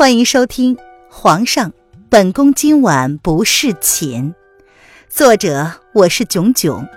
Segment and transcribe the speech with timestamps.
[0.00, 0.76] 欢迎收听
[1.10, 1.74] 《皇上，
[2.08, 4.32] 本宫今晚不侍寝》，
[5.10, 6.88] 作者我是囧囧，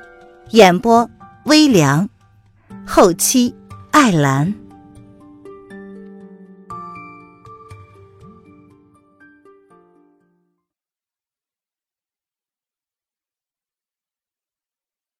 [0.51, 1.09] 演播
[1.43, 2.09] 微凉，
[2.87, 3.53] 后期
[3.91, 4.55] 艾兰。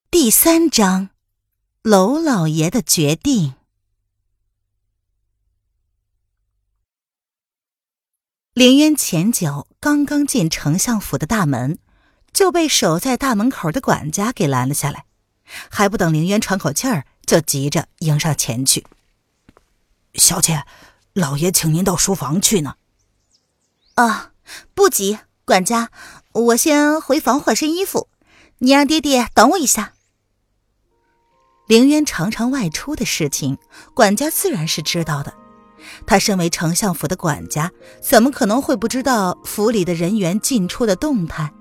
[0.10, 1.10] 第三章，
[1.82, 3.56] 娄老爷的决定。
[8.54, 11.80] 凌渊前脚刚刚进丞相府的大门，
[12.32, 15.06] 就被守在大门口的管家给拦了下来。
[15.72, 18.86] 还不等凌渊喘口气儿，就急着迎上前去
[20.14, 20.66] ：“小姐，
[21.14, 22.76] 老爷请您到书房去呢。
[23.96, 24.34] ”“啊，
[24.76, 25.90] 不急，管家，
[26.34, 28.08] 我先回房换身衣服，
[28.60, 29.94] 你让爹爹等我一下。”
[31.66, 33.58] 凌渊常常外出的事情，
[33.96, 35.34] 管家自然是知道的。
[36.06, 41.54] 他身为丞相府的管家，怎么可能会不知道府里的人员进出的动态？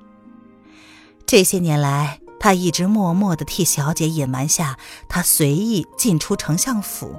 [1.27, 7.14] 这些年来，他一直默默的替小姐隐瞒下他随意进出丞相府，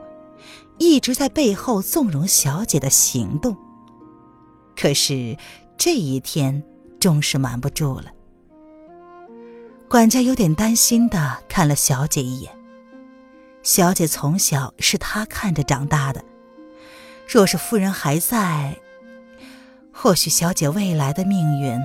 [0.77, 3.57] 一直在背后纵容小姐的行动。
[4.75, 5.37] 可是
[5.77, 6.63] 这一天，
[6.99, 8.05] 终是瞒不住了。
[9.87, 12.51] 管家有点担心的看了小姐一眼。
[13.61, 16.23] 小姐从小是他看着长大的。
[17.33, 18.77] 若是夫人还在，
[19.91, 21.75] 或许小姐未来的命运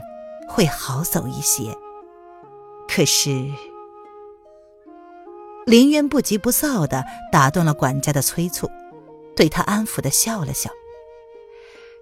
[0.46, 1.74] 会好走一些。
[2.86, 3.30] 可是，
[5.64, 8.70] 林渊不急不躁的打断了管家的催促，
[9.34, 10.68] 对他安抚的笑了笑。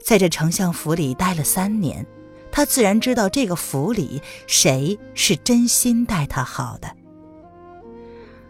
[0.04, 2.04] 在这丞相府里待了三年，
[2.50, 6.90] 他自然知道这个府里谁是真心待他好的。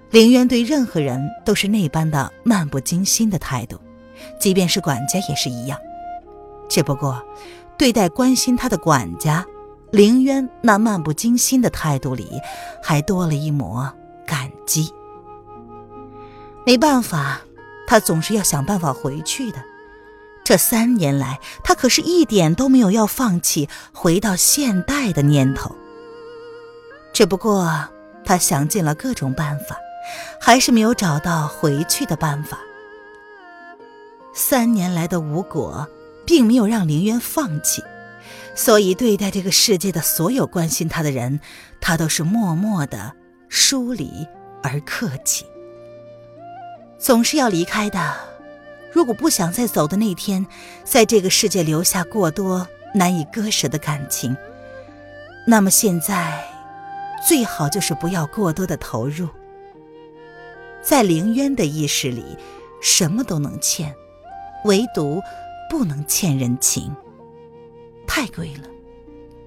[0.08, 3.78] 林渊对任何人都是那般的漫不经心的态度。
[4.38, 5.78] 即便是管家也是一样，
[6.68, 7.22] 只不过
[7.76, 9.44] 对待关心他的管家
[9.90, 12.40] 凌渊那漫不经心的态度里，
[12.82, 13.92] 还多了一抹
[14.26, 14.92] 感激。
[16.64, 17.40] 没办法，
[17.86, 19.58] 他总是要想办法回去的。
[20.44, 25.74] 这三年来，他可是一点都没有要放弃回到现代的念头。
[27.12, 27.88] 只不过
[28.24, 29.76] 他想尽了各种办法，
[30.40, 32.58] 还是没有找到回去的办法。
[34.38, 35.88] 三年来的无果，
[36.26, 37.82] 并没有让凌渊放弃，
[38.54, 41.40] 所以对待这个世界的所有关心他的人，
[41.80, 43.14] 他都是默默的
[43.48, 44.28] 疏离
[44.62, 45.46] 而客气。
[46.98, 48.14] 总是要离开的，
[48.92, 50.46] 如果不想在走的那天，
[50.84, 54.36] 在这个世界留下过多难以割舍的感情，
[55.46, 56.44] 那么现在
[57.26, 59.30] 最好就是不要过多的投入。
[60.82, 62.36] 在凌渊的意识里，
[62.82, 63.96] 什么都能欠。
[64.66, 65.22] 唯独
[65.70, 66.94] 不能欠人情，
[68.06, 68.68] 太贵了，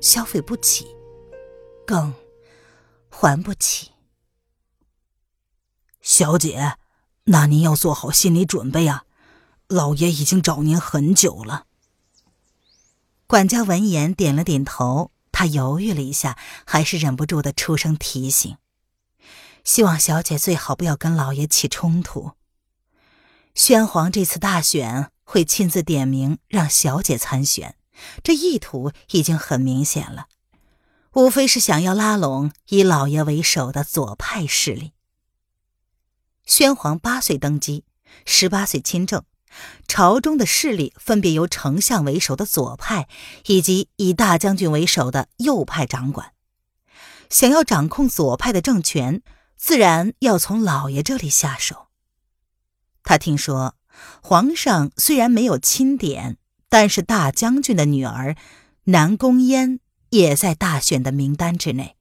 [0.02, 0.88] 消费不起，
[1.86, 2.14] 更
[3.10, 3.92] 还不起。
[6.02, 6.78] 小姐，
[7.26, 9.04] 那您要做好心理准备啊！
[9.68, 11.66] 老爷已经找您很久了。
[13.28, 18.58] 管家闻言点了点头，他犹豫了一下，还是忍不住的出声提醒：
[19.64, 22.32] 希望小姐最好不要跟老爷起冲突。
[23.56, 27.76] 宣皇这次大选会亲自点名让小姐参选，
[28.24, 30.28] 这意图已经很明显了，
[31.14, 34.94] 无非是想要拉拢以老爷为首的左派势力。
[36.46, 37.84] 宣皇八岁登基，
[38.26, 39.24] 十八岁亲政，
[39.88, 43.08] 朝中的势力分别由丞相为首的左派
[43.48, 46.32] 以及以大将军为首的右派掌管。
[47.30, 49.22] 想要掌控左派的政权，
[49.56, 51.89] 自然要从老爷这里下手。
[53.10, 53.74] 他听说，
[54.22, 56.38] 皇上虽然没有钦点，
[56.70, 58.36] 但是大将军的女儿
[58.84, 59.80] 南宫嫣
[60.12, 61.98] 也在大选的名单之内。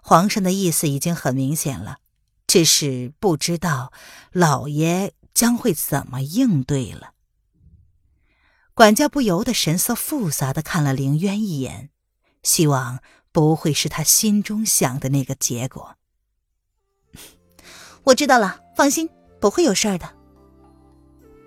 [0.00, 1.98] 皇上的意思已经很明显了，
[2.46, 3.92] 只是不知道
[4.32, 7.12] 老爷将会怎么应对了。
[8.72, 11.90] 管家不由得神色复杂的看了凌渊一眼，
[12.42, 15.96] 希望不会是他心中想的那个结果。
[18.04, 19.10] 我知道了，放心。
[19.40, 20.08] 不会有事儿的。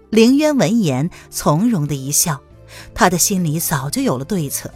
[0.09, 2.41] 凌渊闻言从容的一笑，
[2.93, 4.69] 他的心里早就有了对策。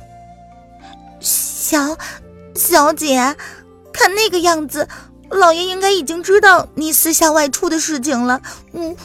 [1.19, 1.97] 小
[2.55, 3.35] 小姐，
[3.91, 4.87] 看那个样子，
[5.29, 8.41] 老爷应该已经知道你私下外出的事情了。
[8.73, 8.95] 嗯，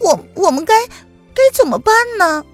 [0.00, 2.44] 我我们该该怎么办呢？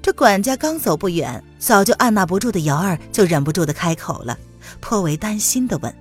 [0.00, 4.38] 这管家刚走不远，早就按捺不住的瑶儿就忍不住的开口了，
[4.80, 5.94] 颇为担心的问：“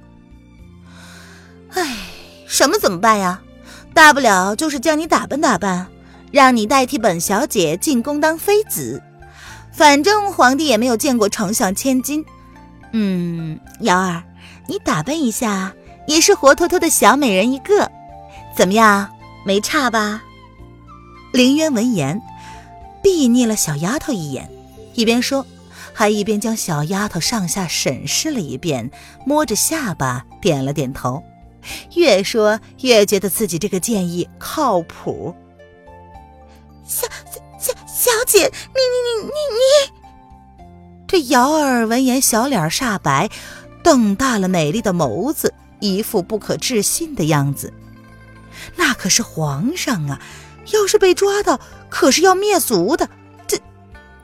[1.74, 1.97] 哎，
[2.47, 3.41] 什么怎么办呀？”
[3.98, 5.88] 大不了就是叫你打扮打扮，
[6.32, 9.02] 让你代替本小姐进宫当妃子。
[9.72, 12.24] 反正皇帝也没有见过丞相千金。
[12.92, 14.22] 嗯，瑶儿，
[14.68, 15.74] 你打扮一下，
[16.06, 17.92] 也是活脱脱的小美人一个。
[18.56, 19.10] 怎么样，
[19.44, 20.22] 没差吧？”
[21.34, 22.22] 凌渊闻言，
[23.02, 24.48] 睥睨了小丫头一眼，
[24.94, 25.44] 一边说，
[25.92, 28.92] 还一边将小丫头上下审视了一遍，
[29.26, 31.24] 摸着下巴点了点头，
[31.96, 35.36] 越说越觉得自己这个建议靠谱。
[36.86, 37.08] 小
[37.60, 39.94] 小小姐，你你你你你！
[41.08, 43.30] 这瑶儿闻言，小脸煞白，
[43.84, 47.74] 瞪大了美丽的眸子，一副不可置信的样子。
[48.75, 50.22] 那可是皇上啊！
[50.74, 51.60] 要是被抓到，
[51.90, 53.10] 可是要灭族的。
[53.48, 53.58] 这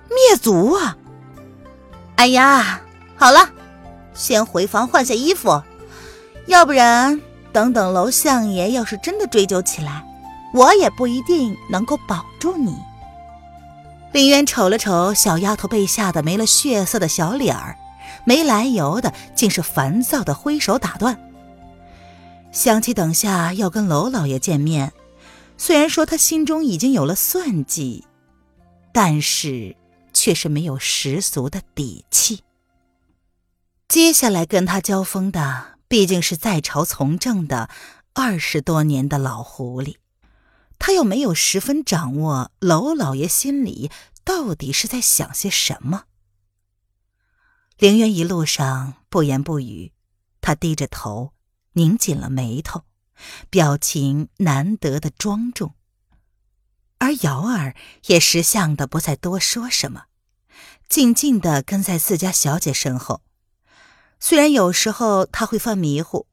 [0.10, 0.98] 灭族啊！
[2.16, 2.82] 哎呀，
[3.16, 3.50] 好了，
[4.14, 5.64] 先回房换下衣服，
[6.48, 7.22] 要不然
[7.54, 10.04] 等等楼相爷要是真的追究起来，
[10.54, 12.76] 我也不一定能够保住你。
[14.12, 17.78] 林渊瞅了瞅小丫头被吓得没了血色的小脸儿，
[18.26, 21.18] 没来由的竟是烦躁的挥手打断。
[22.52, 24.92] 想起等下要跟娄老爷见面。
[25.58, 28.06] 虽然说他心中已经有了算计，
[28.92, 29.76] 但是
[30.12, 32.42] 却是没有十足的底气。
[33.88, 37.70] 接下来跟他交锋的毕竟是在朝从政的
[38.14, 39.98] 二十多年的老狐狸，
[40.80, 43.92] 他又没有十分掌握娄老爷心里
[44.24, 46.06] 到底是在想些什么。
[47.78, 49.94] 凌渊一路上不言不语，
[50.42, 51.32] 他低着头，
[51.74, 52.86] 拧紧了眉头。
[53.52, 55.76] 表情难得的庄重，
[56.98, 57.76] 而瑶儿
[58.08, 60.06] 也识相的不再多说什么，
[60.90, 63.22] 静静的跟在自家小姐身后。
[64.26, 66.28] 虽然有时候他会犯迷糊，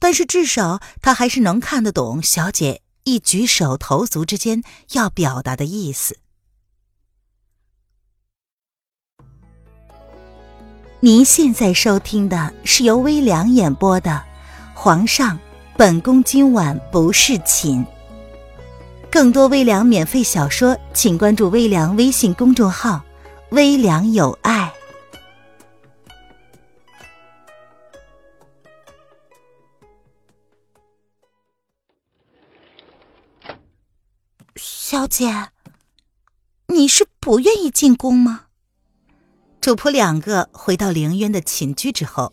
[0.00, 4.64] 但是至少他还是能看得懂小姐一举手投足之间
[4.94, 6.18] 要表达的意思。
[10.98, 14.10] 您现在收听的是由微凉演播的
[14.74, 15.36] 《皇上》。
[15.76, 17.86] 本宫今晚不是寝。
[19.08, 23.00] 更多微凉免费小说，请关注微凉微信公众号
[23.50, 24.65] “微凉有爱”。
[35.06, 35.50] 小姐，
[36.66, 38.46] 你是不愿意进宫吗？
[39.60, 42.32] 主仆两个回到凌渊的寝居之后。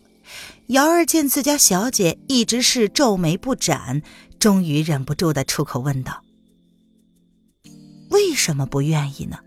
[0.68, 4.02] 瑶儿见自家小姐一直是皱眉不展，
[4.40, 6.24] 终于忍不住的出口问道
[8.10, 9.38] ：“为什么不愿意呢？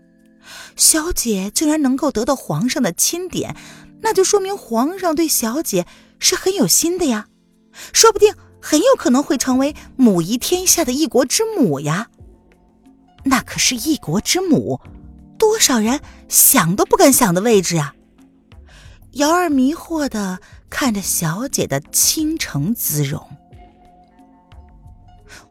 [0.74, 3.54] 小姐竟然能够得到皇上的钦点，
[4.00, 5.86] 那就说明皇上对小姐
[6.18, 7.28] 是很有心的呀，
[7.92, 12.08] 说不定很有可能会成为母仪天下的一国之母呀。
[13.24, 14.80] 那可是一国之母，
[15.38, 17.94] 多少人想都不敢想的位置呀！”
[19.12, 20.40] 瑶儿迷惑的。
[20.70, 23.26] 看着小姐的倾城姿容，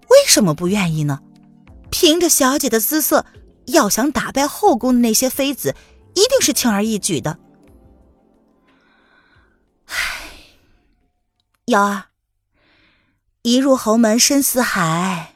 [0.10, 1.24] 为什么不愿意呢？
[1.90, 3.26] 凭着小姐的姿色，
[3.66, 5.76] 要想打败后宫的那些妃子，
[6.14, 7.40] 一定是轻而易举的。
[9.86, 9.96] 唉，
[11.66, 12.04] 瑶儿，
[13.42, 15.34] 一入侯门深似海，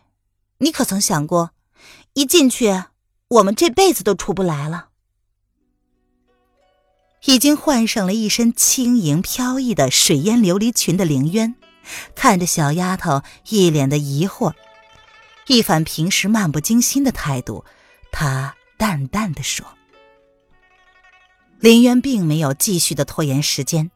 [0.59, 1.49] 你可曾想过，
[2.13, 2.83] 一进去，
[3.29, 4.89] 我们这辈子都出不来了？
[7.25, 11.55] 已经换上了一身轻盈飘逸的水烟琉璃裙的凌渊，
[12.13, 14.53] 看着小丫头一脸的疑惑，
[15.47, 17.63] 一反平时漫不经心的态度，
[18.11, 19.65] 他淡淡的说
[21.61, 23.89] ：“凌渊并没有继续的拖延时间，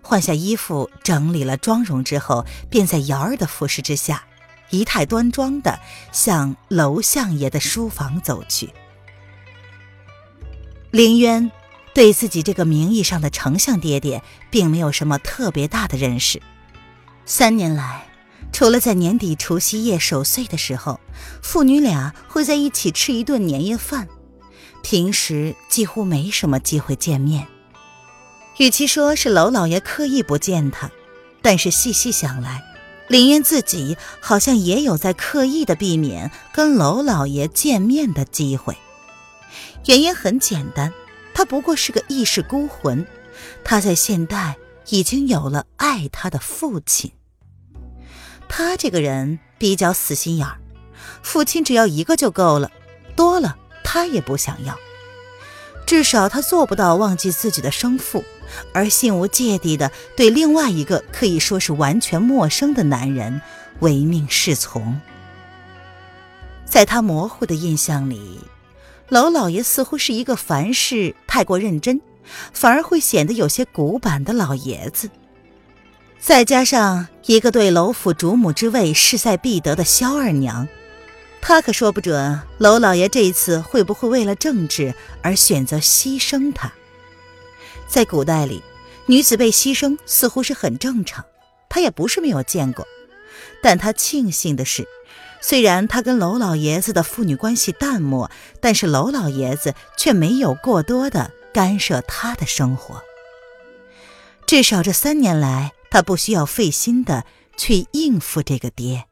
[0.00, 4.27] 换下衣服，整理了妆容之后，便在瑶儿的服侍之下，
[4.70, 5.78] 仪态端庄的
[6.12, 8.70] 向娄相爷的书房走去。
[10.90, 11.50] 凌渊。”
[11.94, 16.40] 对自己这个名义上的丞相爹爹，并没有什么特别大的认识。
[17.26, 18.06] 三年来，
[18.52, 21.00] 除了在年底除夕夜守岁的时候，
[21.42, 24.06] 父女俩会在一起吃一顿年夜饭，
[24.80, 27.48] 平时几乎没什么机会见面。
[28.58, 30.88] 与其说是娄老爷刻意不见他，
[31.42, 32.62] 但是细细想来，
[33.08, 38.76] 林渊自己好像也有在刻意的避免跟娄老爷见面的机会。
[39.86, 40.92] 原因很简单。
[41.34, 43.06] 他不过是个异世孤魂，
[43.62, 44.56] 他在现代
[44.88, 47.12] 已经有了爱他的父亲。
[48.48, 50.58] 他这个人比较死心眼儿，
[51.22, 52.72] 父亲只要一个就够了，
[53.14, 54.76] 多了他也不想要。
[55.88, 58.22] 至少他做不到忘记自己的生父，
[58.74, 63.40] 而心无芥蒂的对另外一个可以说是完全陌生的男人
[63.80, 65.00] 唯命是从。
[66.66, 68.38] 在他模糊的印象里，
[69.08, 72.02] 娄老爷似乎是一个凡事太过认真，
[72.52, 75.08] 反而会显得有些古板的老爷子。
[76.20, 80.68] 再加上一个对娄府主母之位势在必得的萧二娘，
[81.40, 86.72] 他可说不准娄老爷这一次会不会为了政治而选择牺牲他。
[87.88, 88.62] 在古代里，
[89.06, 91.24] 女子被牺牲似乎是很正常，
[91.68, 92.86] 他也不是没有见过。
[93.62, 94.86] 但他庆幸的是。
[95.40, 98.28] 虽然他跟娄老爷子的父女关系淡漠，
[98.60, 103.00] 但是娄老爷子却没有过多的干涉他的生活。
[104.46, 107.24] 至少这三年来，他不需要费心的
[107.56, 109.04] 去应付这个爹。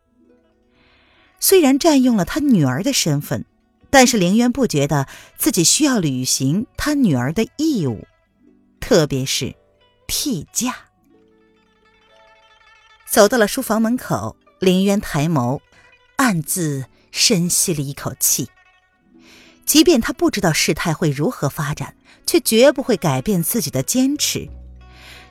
[1.39, 3.45] 虽然占用了他女儿的身份，
[3.91, 5.07] 但是凌渊不觉得
[5.39, 8.07] 自己需要履行他女儿的义务，
[8.81, 9.55] 特别是
[10.07, 10.75] 替嫁。
[13.07, 15.61] 走到了书房门口，凌渊抬眸。
[16.17, 18.49] 暗自深吸了一口气，
[19.67, 21.95] 即便他不知道事态会如何发展，
[22.27, 24.49] 却绝不会改变自己的坚持。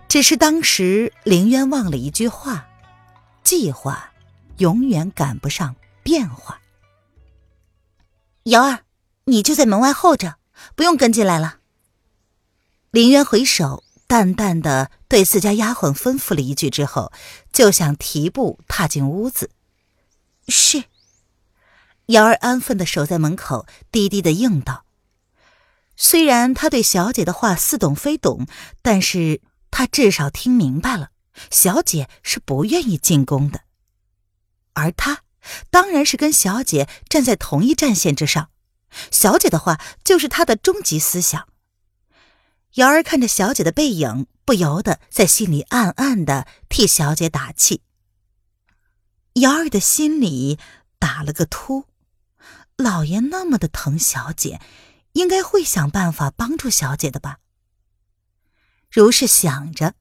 [0.08, 2.68] 只是当时凌渊忘了一句话：
[3.44, 4.12] 计划
[4.58, 6.62] 永远赶不上变化。
[8.44, 8.84] 瑶儿，
[9.24, 10.36] 你就在门外候着，
[10.76, 11.62] 不用跟进来了。
[12.92, 17.12] 林渊回首，淡淡的对自家丫鬟吩咐了一句之后，
[17.52, 19.50] 就想提步踏进屋子。
[20.48, 20.84] 是，
[22.06, 24.86] 瑶儿安分的守在门口，低低的应道。
[25.96, 28.46] 虽然他对小姐的话似懂非懂，
[28.84, 31.10] 但是他至少听明白了，
[31.50, 33.62] 小姐是不愿意进宫的，
[34.74, 35.24] 而他
[35.70, 38.50] 当然是跟小姐站在同一战线之上。
[39.12, 41.48] 小姐的话就是他的终极思想。
[42.76, 47.82] 瑶儿看着小姐的背影，不由得在心里暗暗的替小姐打气。
[49.36, 50.60] 瑶儿的心里
[51.00, 51.86] 打了个突，
[52.78, 54.62] 老爷那么的疼小姐，
[55.14, 57.40] 应该会想办法帮助小姐的吧。
[58.92, 59.96] 如是想着，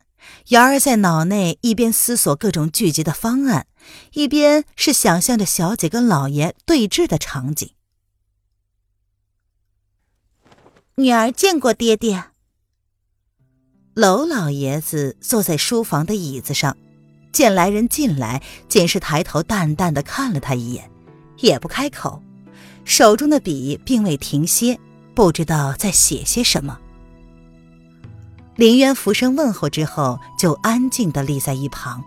[0.48, 3.66] 瑶儿在脑内一边思索各种聚集的方案，
[4.12, 7.70] 一边是想象着小姐跟老爷对峙的场景。
[10.96, 12.24] 女儿见过爹爹。
[13.94, 16.76] 娄老爷子坐在书房的椅子上。
[17.32, 20.88] 见来人进来，仅是抬头淡淡的看了他一眼，
[21.38, 22.22] 也不开口，
[22.84, 24.78] 手中的笔并未停歇，
[25.16, 26.78] 不知道在写些什么。
[28.56, 32.04] 林渊俯身问候之后，就安静的立在一旁，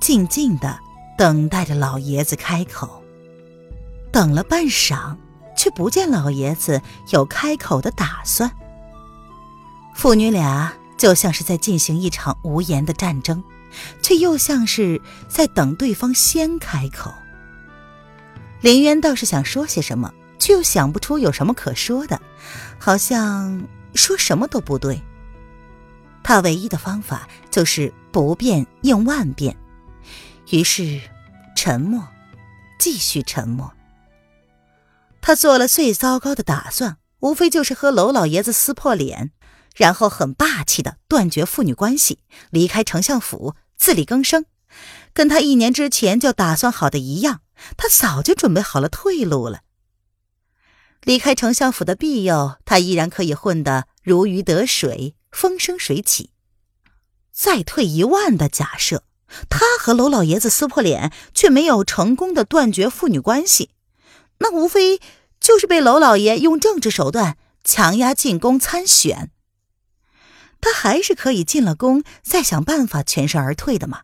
[0.00, 0.78] 静静的
[1.16, 3.02] 等待着老爷子开口。
[4.12, 5.16] 等了半晌，
[5.56, 8.50] 却不见老爷子有开口的打算。
[9.94, 13.42] 父女俩就像是在进行一场无言的战争。
[14.00, 17.12] 却又像是在等对方先开口。
[18.60, 22.20] 林渊倒是想说些什么，却又想不出有什么可说的，
[22.78, 23.64] 好像
[23.94, 25.02] 说什么都不对。
[26.24, 29.56] 他唯一的方法就是不变应万变，
[30.50, 31.00] 于是
[31.54, 32.08] 沉默，
[32.80, 33.72] 继续沉默。
[35.20, 39.30] 他做了最糟糕的打算，无非就是和娄老爷子撕破脸，
[39.76, 42.18] 然后很霸气的断绝父女关系，
[42.50, 43.54] 离开丞相府。
[43.76, 44.46] 自力更生，
[45.12, 47.40] 跟他一年之前就打算好的一样，
[47.76, 49.60] 他早就准备好了退路了。
[51.02, 56.30] 离开丞相府的庇佑，他依然可以混得如鱼得水、风生水起。
[57.32, 59.02] 再退一万的假设，
[59.50, 63.70] 他和娄老爷子撕破脸，却没有成功的断绝父女关系，
[64.38, 65.00] 那无非
[65.40, 69.32] 就是被娄老爷用政治手段强压进宫参选。
[70.60, 74.02] 他还是可以进了宫，再想办法全身而退的嘛。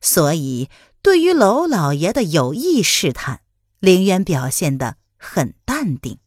[0.00, 0.70] 所以，
[1.02, 3.40] 对于娄老爷的有意试探，
[3.80, 6.18] 凌渊表现得很淡定。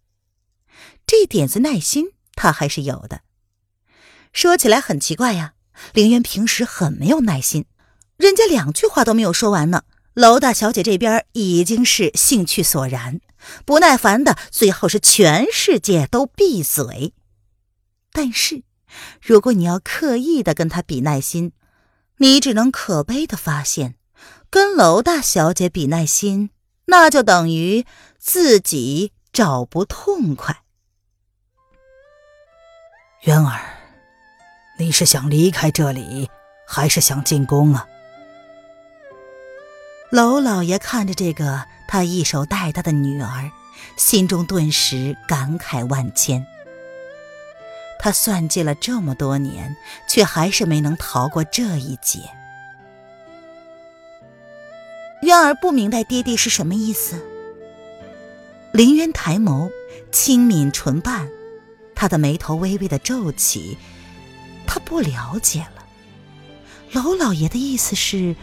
[1.08, 3.22] 这点子耐心，他还是有的。
[4.34, 5.54] 说起来很奇怪呀，
[5.94, 7.66] 凌渊平时很没有耐心，
[8.18, 9.84] 人家两句话都没有说完呢，
[10.16, 13.22] 娄大小姐这边已经是兴趣索然，
[13.64, 17.14] 不耐烦的最后是全世界都闭嘴。
[18.12, 18.64] 但是。
[19.20, 21.54] 如果你要刻意的跟他比耐心，
[22.18, 23.96] 你只能可悲的发现，
[24.52, 26.52] 跟娄大小姐比耐心，
[26.86, 27.88] 那就等于
[28.20, 30.62] 自己找不痛快。
[33.24, 33.83] 渊儿，
[34.78, 36.30] 你是想离开这里，
[36.66, 37.88] 还是想进宫啊？
[40.12, 43.52] 娄老爷看着这个他一手带大的女儿，
[43.98, 46.46] 心中顿时感慨万千。
[48.00, 49.76] 他算计了这么多年，
[50.10, 52.20] 却还是没能逃过这一劫。
[55.22, 57.24] 渊儿不明白爹爹是什么意思。
[58.74, 59.72] 林渊抬眸，
[60.12, 61.30] 轻抿唇瓣，
[61.96, 63.78] 他的眉头微微的皱起。
[64.74, 65.86] 他不了解了，
[66.94, 68.36] 娄老爷的意思是，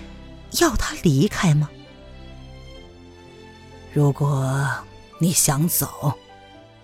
[0.61, 1.69] 要他离开吗？
[3.93, 4.71] 如果
[5.19, 6.15] 你想走，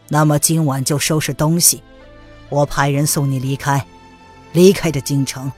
[0.08, 1.80] 那么今晚就收拾东西，
[2.48, 3.86] 我派人送你离开，
[4.52, 5.52] 离开这京城，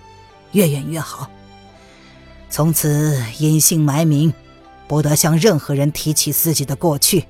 [0.53, 1.31] 越远越好。
[2.51, 4.35] 从此隐姓埋名，
[4.87, 7.25] 不得向任何人提起自己的过去。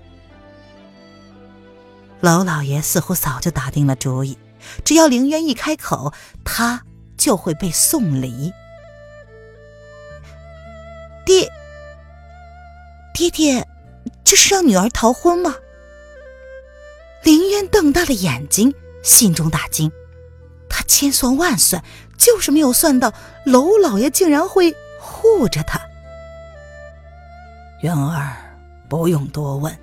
[2.20, 4.36] 娄老爷似乎早就打定了主意，
[4.84, 6.12] 只要凌渊一开口，
[6.44, 6.82] 他
[7.16, 8.52] 就会被送离。
[11.24, 11.48] 爹，
[13.12, 13.66] 爹爹，
[14.24, 15.56] 这是让女儿逃婚吗？
[17.22, 19.90] 凌渊瞪大了眼睛，心中大惊。
[20.70, 21.82] 他千算万算，
[22.16, 23.12] 就是没有算到
[23.44, 25.80] 娄老爷竟然会护着他。
[27.82, 28.36] 渊儿，
[28.88, 29.76] 不用多问。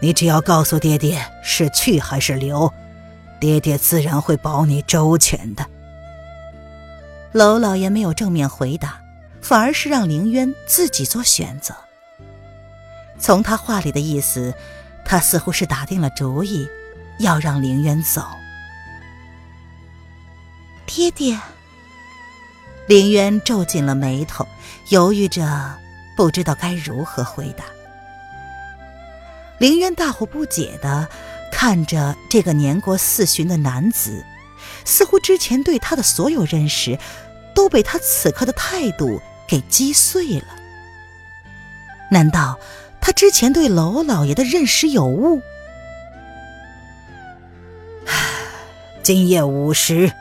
[0.00, 2.72] 你只要告诉爹爹是去还是留，
[3.42, 5.66] 爹爹自然会保你周全的。
[7.32, 9.00] 娄老爷没有正面回答，
[9.40, 11.74] 反而是让凌渊自己做选择。
[13.18, 14.54] 从他话里的意思，
[15.04, 16.68] 他似乎是打定了主意，
[17.18, 18.24] 要让凌渊走。
[20.86, 21.36] 爹爹，
[22.86, 24.46] 凌渊皱紧了眉头，
[24.90, 25.76] 犹豫着，
[26.16, 27.64] 不知道该如何回答。
[29.58, 31.08] 凌渊大惑不解的
[31.52, 34.24] 看着这个年过四旬的男子，
[34.84, 36.98] 似乎之前对他的所有认识
[37.54, 40.46] 都被他此刻的态度给击碎了。
[42.10, 42.58] 难道
[43.00, 45.40] 他之前对娄老爷的认识有误？
[49.02, 50.12] 今夜午时，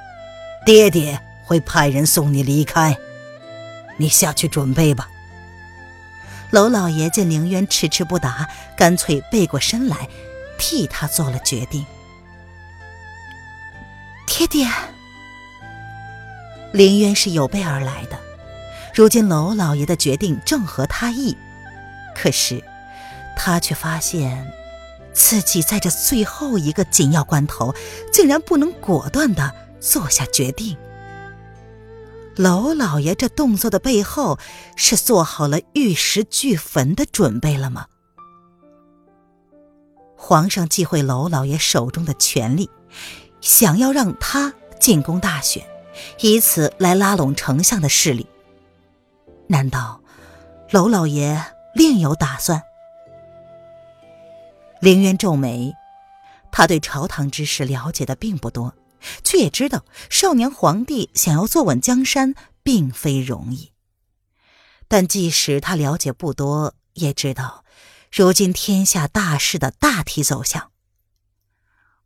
[0.65, 2.97] 爹爹会派人送你离开，
[3.97, 5.09] 你下去准备吧。
[6.51, 10.09] 娄老爷见凌渊迟迟不答，干脆背过身来，
[10.61, 11.83] 替他做了决定。
[14.27, 14.67] 爹爹，
[16.71, 18.19] 凌渊是有备而来的，
[18.93, 21.35] 如今娄老爷的决定正合他意，
[22.15, 22.63] 可是
[23.35, 24.53] 他却发现
[25.11, 27.73] 自己在这最后一个紧要关头，
[28.13, 30.77] 竟然不能果断的做下决定。
[32.35, 34.37] 娄老爷这动作的背后，
[34.75, 37.87] 是做好了玉石俱焚的准备了吗？
[40.23, 42.69] 皇上忌讳娄老爷手中的权力，
[43.41, 45.67] 想要让他进宫大选，
[46.19, 48.27] 以此来拉拢丞相的势力。
[49.47, 49.99] 难道
[50.69, 52.61] 娄老爷另有打算？
[54.79, 55.73] 凌渊皱眉，
[56.51, 58.75] 他对朝堂之事了解的并不多。
[59.23, 63.71] 却也知道，少年皇帝想要坐稳江山，并非容易。
[64.87, 67.60] 但即使他了解不多，也知道，
[68.11, 70.71] 如今天下大势的大体走向。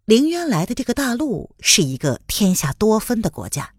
[0.05, 3.71] 凌渊来的这个大陆是一个天下多分的国家，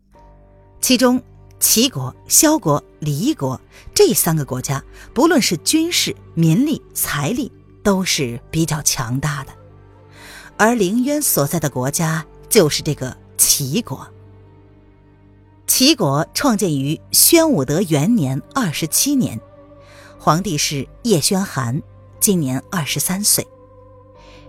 [0.80, 1.22] 其中
[1.60, 3.60] 齐国、萧国、黎国
[3.94, 4.84] 这三个国家，
[5.14, 7.52] 不论是军事、民力、财力，
[7.84, 9.52] 都是比较强大的。
[10.56, 12.26] 而凌渊所在的国家。
[12.48, 14.06] 就是这个齐国。
[15.66, 19.38] 齐国创建于宣武德元年二十七年，
[20.18, 21.82] 皇帝是叶宣寒，
[22.26, 23.46] 今年二十三岁。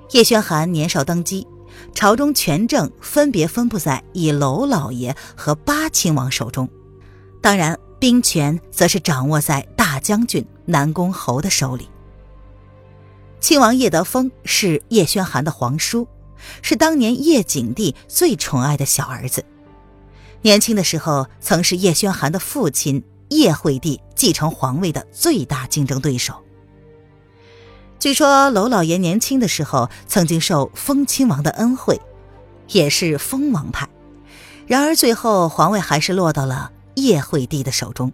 [0.09, 1.45] 叶宣寒年少登基，
[1.93, 6.67] 朝中权政分别分布在以娄老爷和八亲王手中，
[7.39, 11.87] 当然兵权则是掌握在大将军南宫侯的手里。
[13.39, 16.07] 亲王叶德风是叶宣寒的皇叔。
[16.63, 19.45] 是当年叶景帝最宠爱的小儿子，
[20.41, 26.43] 年轻的时候曾是叶宣寒的父亲叶惠帝继承皇位的最大竞争对手。
[27.99, 31.99] 据说娄老爷年轻的时候曾经受封亲王的恩惠，
[32.69, 33.87] 也是封王派，
[34.65, 38.11] 然而最后皇位还是落到了叶惠帝的手中。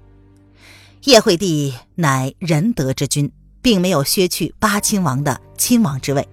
[1.03, 6.27] 叶惠帝乃仁德之君，并没有削去八亲王的亲王之位。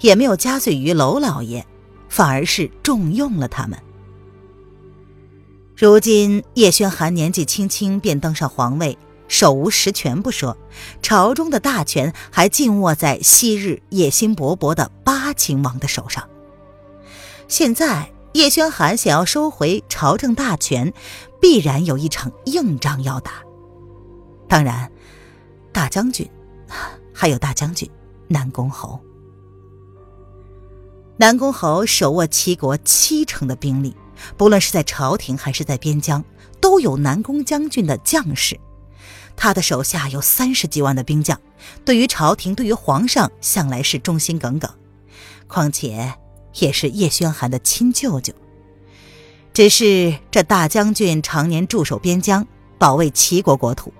[0.00, 1.64] 也没有加罪于娄老爷，
[2.08, 3.78] 反而是重用了他们。
[5.76, 8.98] 如今叶宣寒年纪轻轻便登上皇位，
[9.30, 10.58] 手无实权不说，
[11.00, 16.28] 朝中的大权还尽握在昔日野心勃勃的八亲王的手上。
[17.46, 20.92] 现在叶宣寒想要收回朝政大权，
[21.40, 23.34] 必然有一场硬仗要打。
[24.48, 24.90] 当然，
[25.72, 26.28] 大将军
[27.14, 27.88] 还有大将军
[28.26, 28.98] 南宫侯。
[31.18, 33.94] 南宫侯手握齐国七成的兵力，
[34.36, 36.24] 不论是在朝廷还是在边疆，
[36.60, 38.58] 都有南宫将军的将士。
[39.36, 41.40] 他的手下有三十几万的兵将，
[41.84, 44.70] 对于朝廷、对于皇上，向来是忠心耿耿。
[45.46, 46.14] 况且
[46.54, 48.32] 也是叶宣寒的亲舅舅。
[49.52, 52.46] 只是这大将军常年驻守边疆，
[52.78, 53.92] 保卫齐国国土，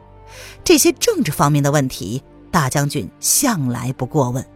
[0.62, 4.46] 这些政治方面的问题，大将军向来不过问。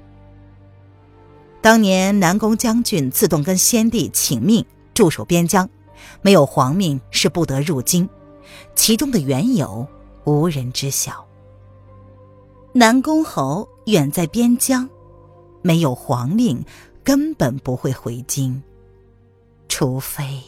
[1.60, 5.68] 当年南宫将军自动跟先帝请命驻守边疆，
[6.22, 8.08] 没有皇命是不得入京，
[8.76, 9.86] 其中的缘由
[10.24, 11.26] 无人知晓。
[12.72, 14.88] 南宫侯远在边疆，
[15.62, 16.64] 没有皇令，
[17.02, 18.62] 根本不会回京，
[19.68, 20.42] 除非……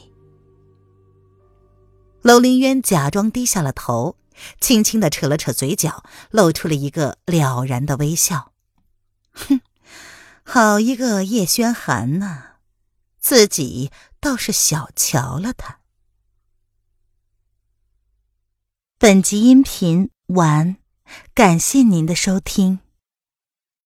[2.23, 4.17] 楼林渊假装低下了头，
[4.61, 8.53] 轻轻的扯了扯嘴角，露出了一个了然的微笑。
[9.33, 9.61] 哼。
[10.49, 12.59] 好一个叶轩寒呐，
[13.19, 15.81] 自己倒是小瞧了他。
[18.99, 20.77] 本集音频完，
[21.35, 22.79] 感谢您的收听。